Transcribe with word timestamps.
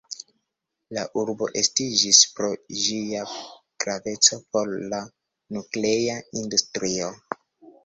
La 0.97 1.01
urbo 1.23 1.49
estiĝis 1.61 2.21
pro 2.37 2.49
ĝia 2.87 3.27
graveco 3.85 4.41
por 4.57 4.75
la 4.95 5.05
nuklea 5.59 6.19
industrio. 6.45 7.15